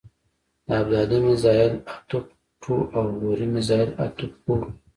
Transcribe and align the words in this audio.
د 0.65 0.67
ابدالي 0.81 1.19
میزایل 1.27 1.73
حتف 1.93 2.23
ټو 2.61 2.75
او 2.97 3.05
غوري 3.19 3.47
مزایل 3.55 3.89
حتف 4.01 4.31
فور 4.43 4.59
و. 4.65 4.69